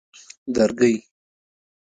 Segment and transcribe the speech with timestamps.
[0.55, 0.95] درگۍ